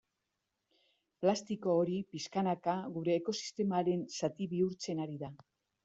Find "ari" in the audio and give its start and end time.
5.07-5.25